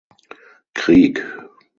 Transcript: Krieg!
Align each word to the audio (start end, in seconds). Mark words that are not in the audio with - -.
Krieg! 0.79 1.21